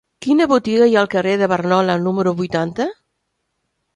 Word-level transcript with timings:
Quina 0.25 0.45
botiga 0.51 0.87
hi 0.91 0.95
ha 0.95 1.01
al 1.01 1.09
carrer 1.15 1.35
de 1.41 1.49
Barnola 1.51 1.99
número 2.07 2.35
vuitanta? 2.41 2.87